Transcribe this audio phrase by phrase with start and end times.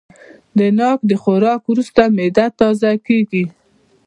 [0.57, 3.43] د ناک د خوراک وروسته معده تازه کېږي.